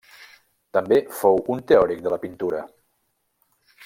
També 0.77 0.97
fou 1.19 1.37
un 1.57 1.61
teòric 1.73 2.01
de 2.07 2.15
la 2.17 2.21
pintura. 2.27 2.63